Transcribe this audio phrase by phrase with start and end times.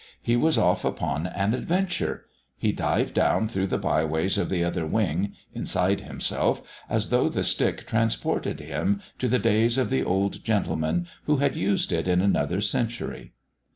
[0.19, 2.25] He was off upon an adventure.
[2.57, 7.43] He dived down through the byways of the Other Wing, inside himself, as though the
[7.43, 12.19] stick transported him to the days of the old gentleman who had used it in
[12.19, 13.33] another century.